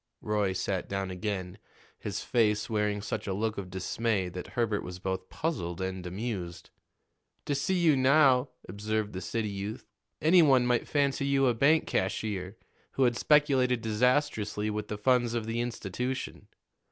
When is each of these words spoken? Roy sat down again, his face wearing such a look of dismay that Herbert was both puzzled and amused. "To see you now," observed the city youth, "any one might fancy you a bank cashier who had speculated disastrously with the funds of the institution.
Roy 0.21 0.53
sat 0.53 0.89
down 0.89 1.11
again, 1.11 1.59
his 1.99 2.23
face 2.23 2.71
wearing 2.71 3.03
such 3.03 3.27
a 3.27 3.35
look 3.35 3.59
of 3.59 3.69
dismay 3.69 4.29
that 4.29 4.47
Herbert 4.57 4.81
was 4.81 4.97
both 4.97 5.29
puzzled 5.29 5.79
and 5.79 6.07
amused. 6.07 6.71
"To 7.45 7.53
see 7.53 7.75
you 7.77 7.95
now," 7.95 8.49
observed 8.67 9.13
the 9.13 9.21
city 9.21 9.49
youth, 9.49 9.85
"any 10.19 10.41
one 10.41 10.65
might 10.65 10.87
fancy 10.87 11.27
you 11.27 11.45
a 11.45 11.53
bank 11.53 11.85
cashier 11.85 12.57
who 12.93 13.03
had 13.03 13.15
speculated 13.15 13.81
disastrously 13.83 14.71
with 14.71 14.87
the 14.87 14.97
funds 14.97 15.35
of 15.35 15.45
the 15.45 15.59
institution. 15.61 16.47